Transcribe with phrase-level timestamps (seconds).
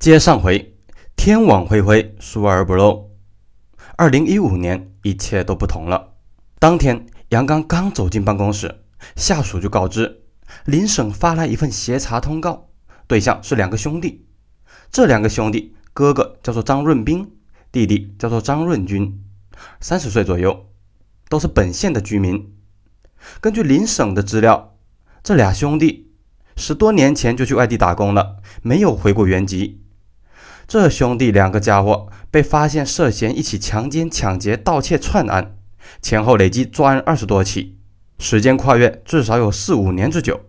[0.00, 0.78] 接上回，
[1.14, 3.10] 天网恢恢，疏而不漏。
[3.98, 6.14] 二零一五年，一切都不同了。
[6.58, 8.82] 当天，杨刚刚走进办公室，
[9.14, 10.22] 下属就告知
[10.64, 12.70] 林省发来一份协查通告，
[13.06, 14.26] 对象是两个兄弟。
[14.90, 17.32] 这两个兄弟，哥哥叫做张润斌，
[17.70, 19.22] 弟弟叫做张润军，
[19.80, 20.70] 三十岁左右，
[21.28, 22.50] 都是本县的居民。
[23.38, 24.78] 根据林省的资料，
[25.22, 26.10] 这俩兄弟
[26.56, 29.79] 十多年前就去外地打工了，没有回过原籍。
[30.70, 35.56] 这兄弟两个家伙被发现涉嫌一起强奸、抢劫、盗窃串案，
[36.00, 37.76] 前后累计作案二十多起，
[38.20, 40.42] 时间跨越至少有四五年之久。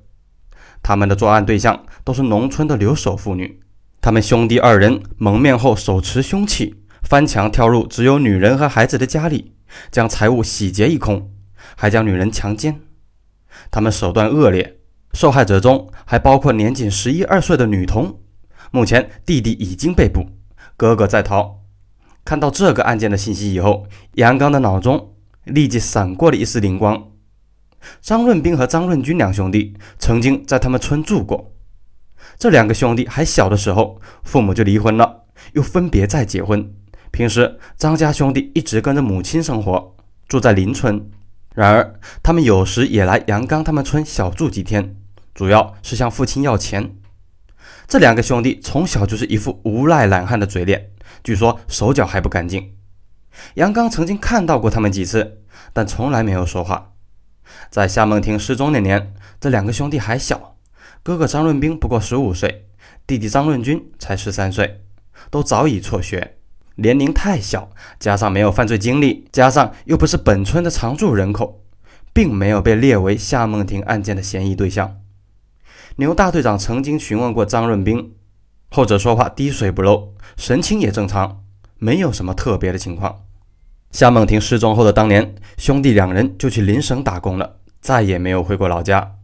[0.84, 3.62] 他们的作案对象都是农村的留守妇女。
[4.00, 9.56] 他们兄弟二人蒙面后手持凶器，翻墙跳入只有女人和孩子的家里，
[9.90, 11.32] 将财物洗劫一空，
[11.76, 12.80] 还将女人强奸。
[13.72, 14.78] 他们手段恶劣，
[15.14, 18.21] 受害者中还包括年仅十一二岁的女童。
[18.72, 20.26] 目前弟弟已经被捕，
[20.78, 21.60] 哥哥在逃。
[22.24, 27.12] 看到这个案件的信息以后，杨刚的脑中立即闪过了一丝灵光。
[28.00, 31.52] 张润斌和张润军两兄弟曾经在他们村住过。
[32.38, 36.74] 这两个兄弟还小的时候，父母就离婚了，又分别再结婚。
[37.12, 39.96] 平时张家兄弟一直跟着母亲生活，
[40.30, 41.10] 住在邻村。
[41.54, 44.96] 然而他们有时也来杨刚他们村小住几天，
[45.34, 46.96] 主要是向父亲要钱。
[47.92, 50.92] 这两个兄弟从小就是一副无赖懒汉的嘴脸，
[51.26, 52.76] 据说手脚还不干净。
[53.56, 55.42] 杨刚曾经看到过他们几次，
[55.74, 56.94] 但从来没有说话。
[57.70, 60.56] 在夏梦婷失踪那年，这两个兄弟还小，
[61.04, 62.70] 哥哥张润兵不过十五岁，
[63.06, 64.86] 弟弟张润军才十三岁，
[65.30, 66.38] 都早已辍学，
[66.76, 71.62] 年龄太小，加上没有犯罪经历，加上又不是本村的常住人口，
[72.14, 75.01] 并没有被列为夏梦婷案件的嫌疑对象。
[75.98, 78.14] 牛大队长曾经询问过张润兵，
[78.70, 81.44] 后者说话滴水不漏，神情也正常，
[81.78, 83.24] 没有什么特别的情况。
[83.92, 89.16] 夏梦婷失踪后的当年，兄弟两人就去邻省打工了，再也没有回过老家。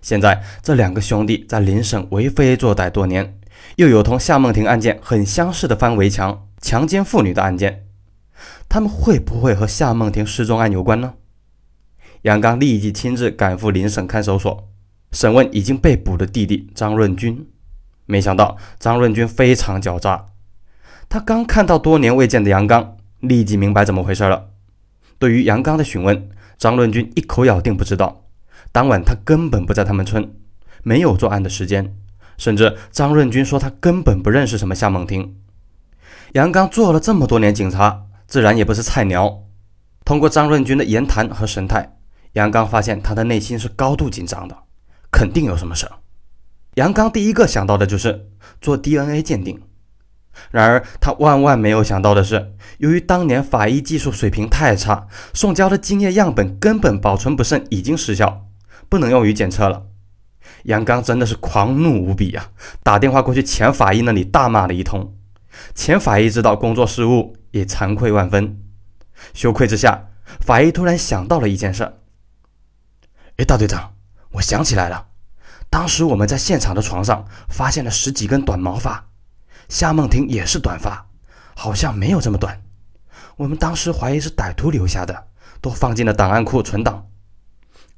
[0.00, 3.38] 现在这两个兄弟在邻省为非作歹多年，
[3.76, 7.86] 又有同夏梦婷案件很相似的翻围墙、强奸妇女的案件，
[8.68, 11.14] 他们会不会和夏梦婷失踪案有关呢？
[12.22, 14.71] 杨刚立即亲自赶赴邻省看守所。
[15.12, 17.46] 审问已经被捕的弟弟张润军，
[18.06, 20.26] 没想到张润军非常狡诈。
[21.08, 24.48] 他刚看到多年未见的杨刚，立即明白怎么回事了。
[25.18, 28.24] 对于杨刚的询问，张润军一口咬定不知道。
[28.72, 30.34] 当晚他根本不在他们村，
[30.82, 31.94] 没有作案的时间，
[32.38, 35.36] 甚至张润军说他根本不认识什么夏梦婷。
[36.32, 39.42] 杨刚做了这么多年警察，自然也不是菜鸟。
[40.06, 41.96] 通过张润军的言谈和神态，
[42.32, 44.56] 杨刚发现他的内心是高度紧张的。
[45.12, 45.92] 肯定有什么事儿。
[46.74, 48.30] 杨刚第一个想到的就是
[48.60, 49.60] 做 DNA 鉴定，
[50.50, 58.46] 然而他万万没有想到的是，由于当年法医技术水平太差，送交的精液样本根本保存不慎，已经失效，
[58.88, 59.84] 不能用于检测了。
[60.64, 62.50] 杨刚真的是狂怒无比呀，
[62.82, 65.14] 打电话过去前法医那里大骂了一通。
[65.74, 68.58] 前法医知道工作失误，也惭愧万分。
[69.34, 70.08] 羞愧之下，
[70.40, 71.84] 法医突然想到了一件事：
[73.36, 73.91] 哎，大队长。
[74.32, 75.06] 我想起来了，
[75.68, 79.08] 当时我们在现场的床上发现了十几根短毛发，
[79.68, 81.06] 夏梦婷也是短发，
[81.54, 82.62] 好像没有这么短。
[83.36, 85.28] 我们当时怀疑是歹徒留下的，
[85.60, 87.06] 都放进了档案库存档。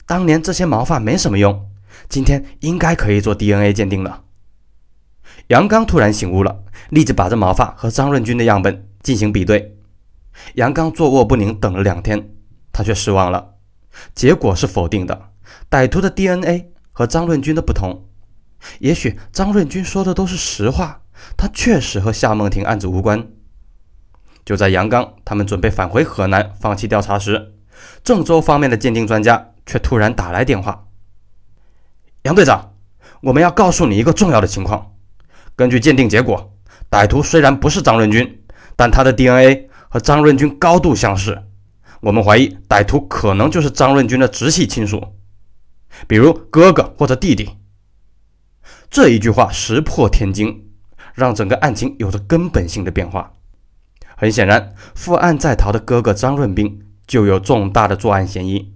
[0.07, 1.71] 当年这些毛发没什么用，
[2.09, 4.23] 今天应该可以做 DNA 鉴定了。
[5.49, 9.77] 杨刚突然醒悟了，立即把这毛发和张润军的样本进行比对。
[10.55, 12.31] 杨刚坐卧不宁，等了两天，
[12.73, 13.55] 他却失望了，
[14.15, 15.31] 结果是否定的。
[15.75, 18.05] 歹徒的 DNA 和张润军的不同，
[18.79, 21.01] 也许张润军说的都是实话，
[21.37, 23.27] 他确实和夏梦婷案子无关。
[24.45, 27.55] 就在杨刚他们准备返回河南放弃调查时，
[28.05, 30.85] 郑州方面的鉴定专家却突然打来电话
[32.23, 32.75] ：“杨队长，
[33.23, 34.93] 我们要告诉你一个重要的情况。
[35.57, 36.53] 根据鉴定结果，
[36.89, 38.45] 歹徒虽然不是张润军，
[38.77, 41.43] 但他的 DNA 和张润军高度相似，
[42.01, 45.05] 我们怀疑歹徒可能就是张润军的直系亲属。”
[46.07, 47.51] 比如哥哥或者弟弟，
[48.91, 50.69] 这一句话石破天惊，
[51.15, 53.33] 让整个案情有着根本性的变化。
[54.17, 58.75] 很显然，负案在逃的哥哥张润兵就有重大的作案嫌疑。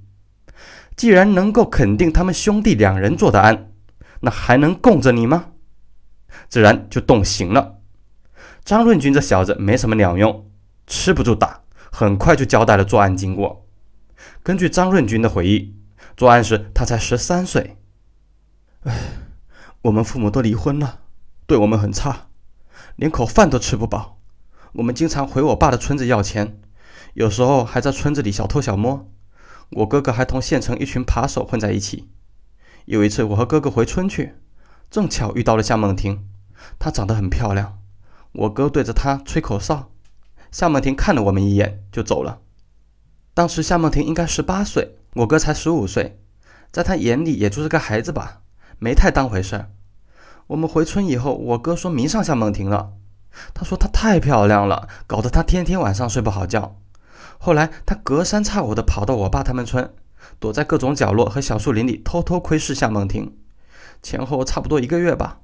[0.97, 3.70] 既然能够肯定他们兄弟两人做的案，
[4.20, 5.47] 那还能供着你吗？
[6.49, 7.79] 自然就动刑了。
[8.65, 10.50] 张润军这小子没什么鸟用，
[10.87, 11.61] 吃不住打，
[11.93, 13.67] 很快就交代了作案经过。
[14.43, 15.77] 根据张润军的回忆。
[16.19, 17.76] 作案时他才十三岁。
[18.81, 18.93] 唉，
[19.82, 21.03] 我们父母都离婚了，
[21.47, 22.26] 对我们很差。
[22.97, 24.19] 连口饭都吃不饱。
[24.73, 26.61] 我们经常回我爸的村子要钱，
[27.15, 29.09] 有时候还在村子里小偷小摸。
[29.70, 32.09] 我哥哥还同县城一群扒手混在一起。
[32.87, 34.35] 有一次，我和哥哥回村去，
[34.91, 36.26] 正巧遇到了夏梦婷，
[36.81, 37.79] 她长得很漂亮。
[38.32, 39.93] 我哥对着她吹口哨，
[40.50, 42.41] 夏梦婷看了我们一眼就走了。
[43.35, 46.20] 当时夏梦婷应该十八岁，我哥才十五岁，
[46.70, 48.43] 在他眼里也就是个孩子吧，
[48.79, 49.70] 没太当回事儿。
[50.49, 52.93] 我们回村以后，我哥说迷上夏梦婷了，
[53.53, 56.76] 他说她太漂亮了，搞得他天天晚上睡不好觉。
[57.38, 59.93] 后来他隔三差五的跑到我爸他们村。
[60.38, 63.37] 躲在各种角落和小树林里偷偷窥视夏梦婷，
[64.03, 65.41] 前后差不多一个月吧。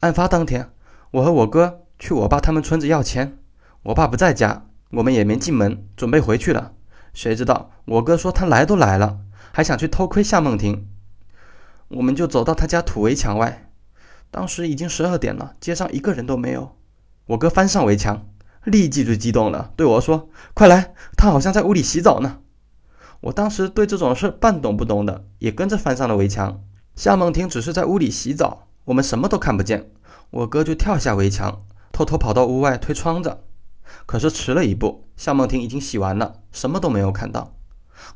[0.00, 0.70] 案发当天，
[1.12, 3.38] 我和我哥去我爸他们村子要钱，
[3.84, 6.72] 我爸不在家，我们也没进门，准备回去了。
[7.12, 9.18] 谁知道我哥说他来都来了，
[9.52, 10.88] 还想去偷窥夏梦婷，
[11.88, 13.70] 我们就走到他家土围墙外。
[14.30, 16.76] 当时已经十二点了，街上一个人都没有。
[17.26, 18.26] 我哥翻上围墙，
[18.64, 22.38] 立即就激动了，对我说：“快来，他好像在屋里洗澡呢。”
[23.22, 26.62] 我当时对这种事半懂不懂的，也跟着翻上了围墙。
[26.94, 29.90] 夏梦婷只是在屋里洗澡，我们什么都看不见。
[30.30, 33.38] 我哥就跳下围墙，偷偷跑到屋外推窗子。
[34.06, 37.56] 可是迟了一步，夏梦婷已经洗完了，什么都没有看到。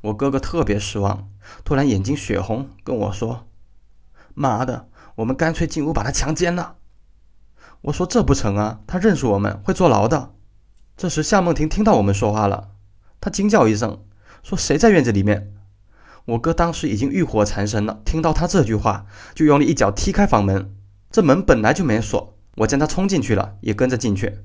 [0.03, 1.29] 我哥哥特别失望，
[1.65, 3.47] 突然眼睛血红，跟我说
[4.35, 6.77] ：“妈的，我们干脆进屋把他强奸了。”
[7.83, 10.33] 我说：“这不成啊，他认识我们，会坐牢的。”
[10.97, 12.71] 这时夏梦婷听到我们说话了，
[13.21, 14.03] 她惊叫一声。
[14.43, 15.53] 说谁在院子里面？
[16.27, 20.75] 我哥当时已经欲火缠身了，听到他这句话，就用力一脚踢开房门。
[21.11, 24.39] 这门本来就没锁，我见他冲进去了，也跟着进去。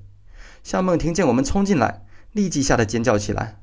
[0.63, 3.61] 夏梦婷见我们冲进来，立即吓得尖叫起来。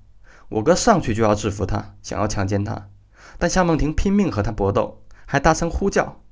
[0.49, 2.89] 我哥上去就要制服他，想要强奸他，
[3.39, 6.23] 但夏梦婷拼命和他搏斗，还大声呼叫。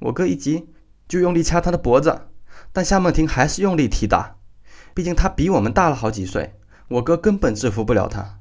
[0.00, 0.68] 我哥一急
[1.06, 2.28] 就用力掐他的脖子，
[2.72, 4.36] 但夏梦婷还是用力踢打。
[4.94, 8.40] 毕竟他比我们大了好几岁，我哥根本制服不了他。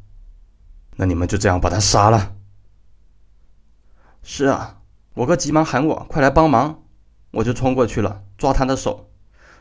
[0.98, 2.36] 那你们就这样把他杀了？
[4.24, 4.82] 是啊，
[5.14, 6.84] 我哥急忙喊我快来帮忙，
[7.32, 9.12] 我就冲过去了，抓他的手，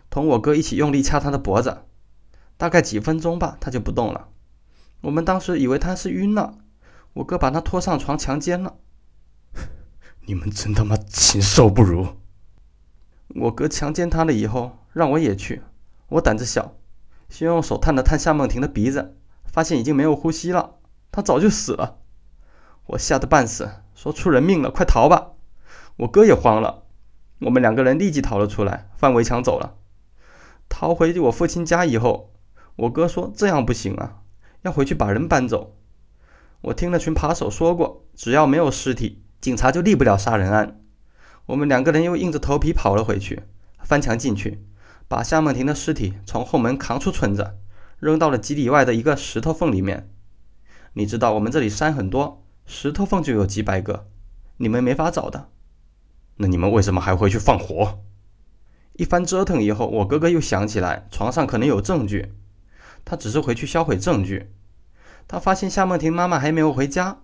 [0.08, 1.82] 同我哥一起用力掐他的脖子，
[2.60, 4.28] 大概几分钟吧，他就不动了。
[5.00, 6.58] 我们当时以为他是晕了，
[7.14, 8.76] 我哥把他拖上床强奸了。
[10.28, 12.08] 你们真他妈禽兽不如！
[13.28, 15.62] 我哥强奸他了以后，让我也去，
[16.10, 16.76] 我胆子小，
[17.30, 19.16] 先用手探了探夏梦婷的鼻子，
[19.46, 20.74] 发现已经没有呼吸了。
[21.10, 22.00] 他早就死了，
[22.88, 25.30] 我吓得半死，说出人命了，快逃吧！
[25.96, 26.82] 我哥也慌了，
[27.38, 29.78] 我们两个人立即逃了出来，翻围墙走了。
[30.68, 32.29] 逃回我父亲家以后，
[32.80, 34.22] 我哥说这样不行啊，
[34.62, 35.76] 要回去把人搬走。
[36.62, 40.80] 我听那群扒手说过，只要没有尸体，警察就立不了杀人案。
[41.46, 43.42] 我们两个人又硬着头皮跑了回去，
[43.82, 44.64] 翻墙进去，
[45.08, 47.58] 把夏梦婷的尸体从后门扛出村子，
[47.98, 50.10] 扔到了几里外的一个石头缝里面。
[50.94, 54.06] 你知道我们这里山很多，石头缝就有几百个，
[54.56, 55.48] 你们没法找的。
[56.36, 57.98] 那你们为什么还回去放火？
[58.94, 62.32] 一番折腾以后，我哥哥又想起来床上可能有证据，
[63.04, 64.52] 他只是回去销毁证据。
[65.28, 67.18] 他发现夏梦婷妈妈还没有回家，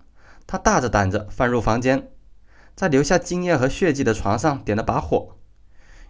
[0.45, 2.09] 他大着胆子翻入房间，
[2.75, 5.35] 在留下精液和血迹的床上点了把火，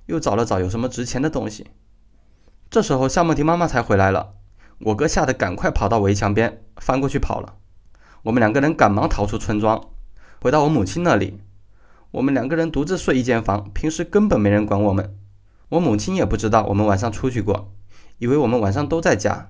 [0.06, 1.68] 又找了找有什么值钱的东西。
[2.70, 4.34] 这时候夏梦婷妈妈才回来了。
[4.80, 7.56] 我哥吓得赶快跑到围墙边，翻过去跑了。
[8.24, 9.90] 我们两个人赶忙逃出村庄，
[10.40, 11.42] 回到我母亲那里。
[12.12, 15.18] 我们两个人独自睡一间房，平时根本没人管我们。
[15.70, 17.74] 我母亲也不知道我们晚上出去过，
[18.20, 19.50] 以为我们晚上都在家。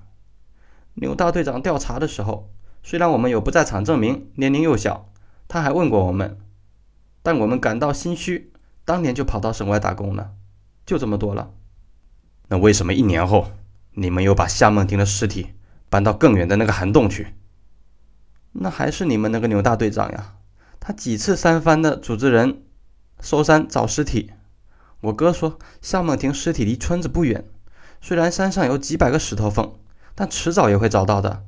[1.00, 2.50] 牛大队长调查的时候，
[2.82, 5.10] 虽然我们有不在场证明，年龄又小，
[5.46, 6.38] 他还问过我们，
[7.22, 8.52] 但我们感到心虚，
[8.84, 10.32] 当年就跑到省外打工了，
[10.84, 11.50] 就这么多了。
[12.48, 13.52] 那为什么一年后？
[13.94, 15.54] 你们又把夏梦婷的尸体
[15.90, 17.34] 搬到更远的那个涵洞去，
[18.52, 20.36] 那还是你们那个牛大队长呀？
[20.78, 22.62] 他几次三番的组织人
[23.18, 24.30] 搜山找尸体。
[25.00, 27.44] 我哥说，夏梦婷尸体离村子不远，
[28.00, 29.72] 虽然山上有几百个石头缝，
[30.18, 31.44] 但迟早也会找到的。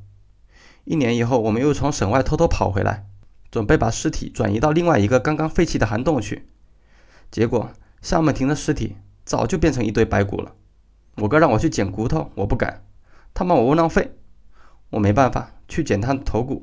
[0.84, 3.04] 一年以后，我们又从省外偷偷跑回来，
[3.50, 6.48] 准备把尸体转移到另外一个刚刚废弃的涵洞去，
[7.32, 10.54] 结果夏梦婷的尸体早就变成一堆白骨了。
[11.16, 12.84] 我哥让我去捡骨头，我不敢，
[13.34, 14.16] 他骂我窝囊废。
[14.90, 16.62] 我没办法去捡他的头骨，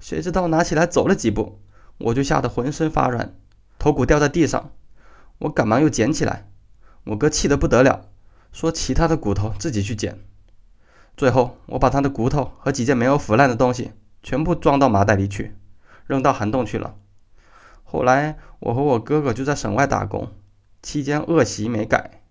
[0.00, 1.60] 谁知道拿起来走了几步，
[1.98, 3.32] 我就吓得浑身发软，
[3.78, 4.72] 头骨掉在地上，
[5.38, 6.50] 我赶忙又捡起来。
[7.04, 8.08] 我哥气得不得了，
[8.50, 10.18] 说其他的骨头自己去捡。
[11.18, 13.90] 最后我把他的骨头和几件没有腐烂的东西
[14.22, 15.54] 全部装到麻袋里去，
[16.06, 16.94] 扔到涵洞去了。
[17.84, 20.32] 后来我和我哥哥就在省外打工，
[20.80, 22.22] 期间恶习没改。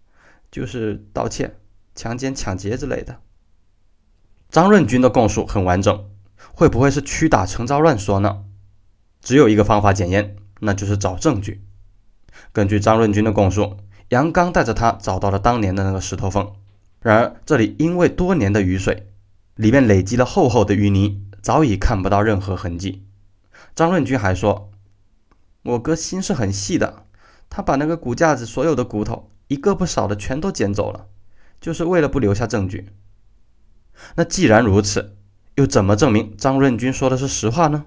[0.50, 1.58] 就是盗窃、
[1.94, 3.20] 强奸、抢劫之类的。
[4.50, 6.10] 张润军的供述很完整，
[6.53, 8.46] 会不会是屈打成招乱说呢？
[9.20, 11.65] 只有一个方法检验，那就是找证据。
[12.53, 13.75] 根据张润军的供述，
[14.08, 16.53] 杨刚带着他找到了当年的那个石头缝。
[17.00, 19.08] 然而，这里因为多年的雨水，
[19.56, 23.06] 里面累积了厚厚的淤泥，早已看不到任何痕迹。
[23.75, 24.72] 张润军还说
[25.63, 27.06] ：“我哥心是很细的，
[27.50, 31.08] 他把那个骨架子所有的骨头一个不少的全都捡走了，
[31.62, 32.89] 就是为了不留下证据。”
[34.16, 35.18] 那既然如此，
[35.56, 37.86] 又怎么证明张润军说的是实话呢？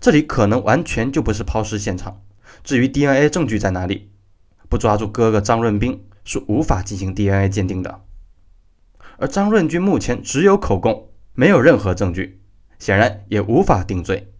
[0.00, 2.22] 这里可能完全就不是抛尸现场。
[2.62, 4.10] 至于 DNA 证据在哪里，
[4.68, 8.04] 不抓住哥哥张润兵是无法进行 DNA 鉴定的。
[9.18, 12.42] 而张润军目前只有口供，没有任何证据，
[12.78, 14.32] 显然也无法定罪。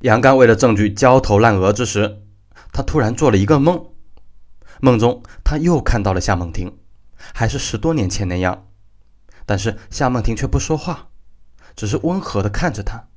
[0.00, 2.22] 杨刚为了证据焦头烂额之时，
[2.72, 3.90] 他突然做了一个梦，
[4.80, 6.78] 梦中他又看到了夏梦婷，
[7.34, 8.68] 还是十多年前那样，
[9.44, 11.08] 但是夏梦婷却不说话，
[11.74, 13.08] 只是温和地看着他。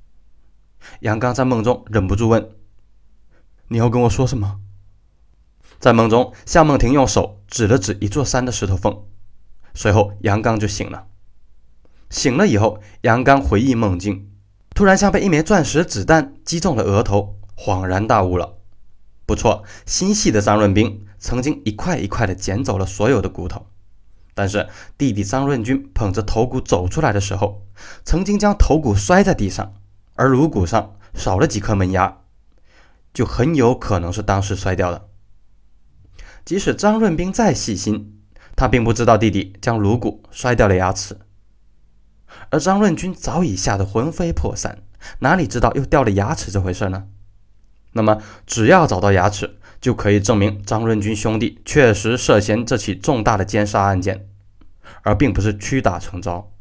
[1.02, 2.50] 杨刚在梦中忍不住问
[3.70, 4.60] ：“你要跟我说什么？”
[5.82, 9.04] 在梦中，夏梦婷用手指了指一座山的石头缝，
[9.74, 11.08] 随后杨刚就醒了。
[12.12, 14.30] 醒了以后，杨刚回忆梦境，
[14.76, 18.58] 突然像被一枚钻石子弹击中了额头，恍然大悟了。
[19.26, 23.66] 不错，心细的张润斌曾经一块一块的捡走了所有的骨头，
[24.36, 24.70] 但是
[25.00, 27.66] 弟弟张润军捧着头骨走出来的时候，
[28.06, 29.74] 曾经将头骨摔在地上。
[30.14, 32.20] 而颅骨上少了几颗门牙，
[33.12, 35.08] 就很有可能是当时摔掉的。
[36.44, 38.20] 即使张润斌再细心，
[38.56, 41.18] 他并不知道弟弟将颅骨摔掉了牙齿。
[42.50, 44.84] 而张润军早已吓得魂飞魄散，
[45.20, 47.08] 哪里知道又掉了牙齿这回事呢？
[47.94, 54.28] 那么，只要找到牙齿，就可以证明张润军兄弟确实涉嫌这起重大的奸杀案件，
[55.04, 56.52] 而并不是屈打成招。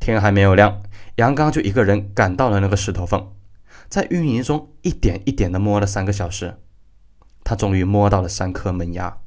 [0.00, 0.82] 天还没有亮。
[1.16, 3.30] 杨刚就一个人赶到了那个石头缝，
[3.88, 6.58] 在淤泥中一点一点地摸了三个小时，
[7.44, 9.18] 他终于摸到了三颗门牙。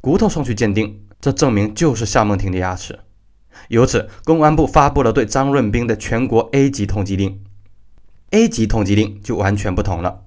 [0.00, 2.98] 骨头送去鉴定，这证明就是夏梦婷的牙齿。
[3.68, 7.44] 由此，公安部发布了对张润兵的全国 A 级通缉令。
[8.30, 10.24] A 级通缉令就完全不同了。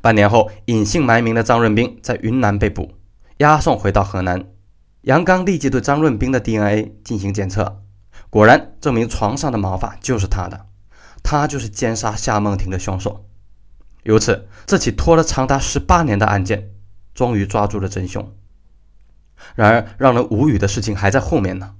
[0.00, 2.92] 半年后，隐姓埋名的张润兵在云南被捕，
[3.38, 4.46] 押送回到河南。
[5.02, 7.82] 杨刚立即对张润兵的 DNA 进行检测。
[8.30, 10.66] 果然证明床上的毛发就是他的，
[11.22, 13.26] 他就是奸杀夏梦婷的凶手。
[14.02, 16.72] 由此，这起拖了长达十八年的案件
[17.14, 18.34] 终于抓住了真凶。
[19.54, 21.74] 然而，让人无语的事情还在后面呢。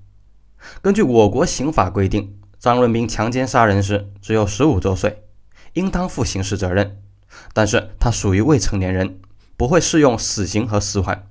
[0.81, 5.25] 根据我国刑法规定，张润斌强奸杀人时只有十五周岁，
[5.73, 7.03] 应当负刑事责任。
[7.53, 9.21] 但是他属于未成年人，
[9.57, 11.29] 不会适用死刑和死缓。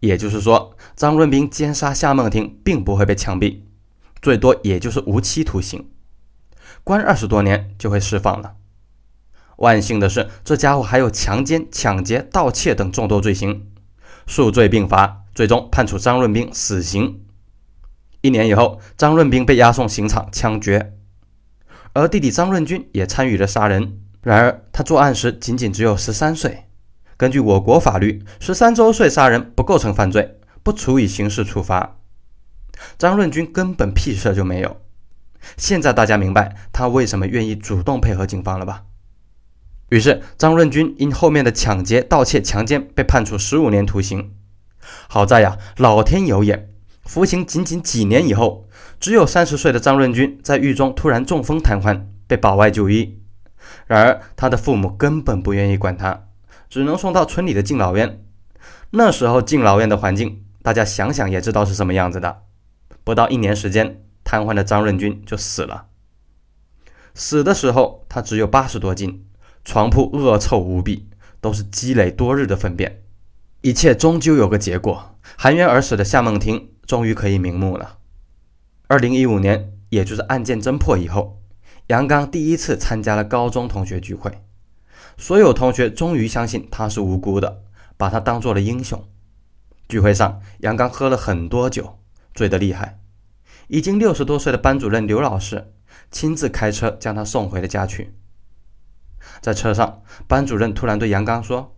[0.00, 3.60] 也就是说，张润斌奸杀夏梦婷并不会被枪毙。
[4.20, 5.88] 最多也就是无期徒刑，
[6.84, 8.54] 关二十多年就会释放了。
[9.62, 13.68] 万幸的是，这家伙还有强奸、抢劫、盗窃等众多罪行，
[14.26, 17.20] 数罪并罚，最终判处张润兵死刑。
[18.22, 20.94] 一年以后，张润兵被押送刑场枪决，
[21.92, 24.00] 而弟弟张润军也参与了杀人。
[24.22, 26.64] 然而，他作案时仅仅只有十三岁。
[27.16, 31.98] 根据我国法律，十三周岁杀人不构成犯罪，不处以刑事处罚。
[32.98, 34.80] 张润军根本屁事就没有。
[35.56, 38.82] 现在大家明白他为什么愿意主动配合警方了吧？
[39.92, 44.32] 于是张润军因后面的抢劫、盗窃、强奸被判处十五年徒刑。
[45.06, 46.70] 好在呀，老天有眼，
[47.04, 48.66] 服刑仅仅几年以后，
[48.98, 53.20] 只有三十岁的张润军在狱中突然中风瘫痪，被保外就医。
[53.86, 56.28] 然而他的父母根本不愿意管他，
[56.70, 58.24] 只能送到村里的敬老院。
[58.92, 62.44] 那时候敬老院的环境，大家想想也知道是什么样子的。
[63.04, 65.88] 不到一年时间，瘫痪的张润军就死了。
[67.12, 69.26] 死的时候，他只有八十多斤，
[69.64, 71.08] 床铺恶臭无比，
[71.40, 73.02] 都是积累多日的粪便。
[73.62, 77.98] 一切终究有个结果，含冤而死的夏梦婷终于可以瞑目了。
[78.88, 81.40] 二零一五年，也就是案件侦破以后，
[81.86, 84.42] 杨刚第一次参加了高中同学聚会，
[85.16, 87.62] 所有同学终于相信他是无辜的，
[87.96, 89.02] 把他当做了英雄。
[89.88, 91.98] 聚会上，杨刚喝了很多酒。
[92.34, 92.98] 醉得厉害，
[93.68, 95.74] 已经六十多岁的班主任刘老师
[96.10, 98.14] 亲自开车将他送回了家去。
[99.40, 101.76] 在车上，班主任突然对杨刚说：“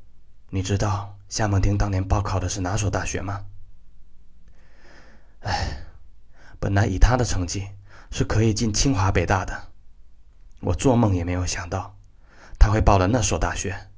[0.51, 3.47] 你知道夏梦婷当年报考的是哪所大学吗？”
[5.41, 5.85] 哎，
[6.59, 7.69] 本来以他的成绩
[8.11, 9.69] 是可以进清华北大的，
[10.61, 11.97] 我做梦也没有想到
[12.59, 13.89] 他会报了那所大学。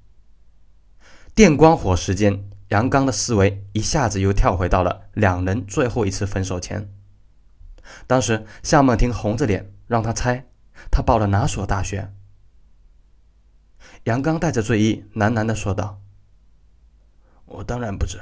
[1.35, 6.93] 电光火石间，杨刚的思维一下子又跳回到了两人最后一次分手前。
[8.09, 10.47] 当时夏梦婷红着脸让他猜，
[10.91, 12.13] 他报了哪所大学？
[14.07, 16.01] 杨刚带着醉意喃喃地说道
[17.45, 18.21] ：“我当然不知，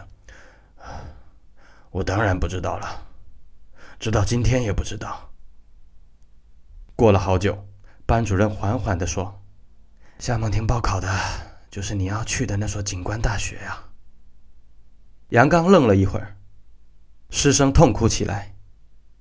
[1.90, 3.06] 我当然不知道了，
[4.00, 5.30] 直到今天也不知道。”
[6.96, 7.66] 过了好久，
[8.06, 9.42] 班主任缓缓地说
[10.18, 11.06] ：“夏梦婷报考的
[11.70, 13.84] 就是你要去的那所警官大学呀。”
[15.28, 16.38] 杨刚愣了一会儿，
[17.28, 18.54] 失声痛哭起来。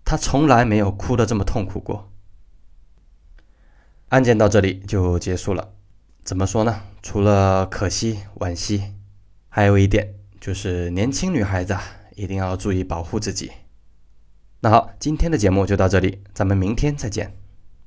[0.05, 2.09] 他从来没有哭得这么痛苦过。
[4.09, 5.73] 案件到这里就结束了。
[6.23, 6.81] 怎么说呢？
[7.01, 8.93] 除了可惜、惋惜，
[9.49, 11.83] 还有一点就是年轻女孩子啊，
[12.15, 13.51] 一定要注意保护自己。
[14.61, 17.35] 那好，今天的节目就到这里，咱们明天再见。